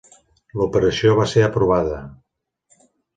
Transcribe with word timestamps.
L'operació 0.61 1.11
va 1.19 1.27
ser 1.33 1.43
aprovada. 1.49 1.99